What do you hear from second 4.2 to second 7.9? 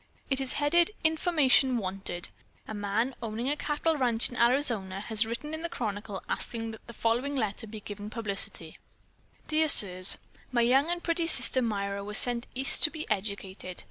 in Arizona has written the Chronicle asking that the following letter be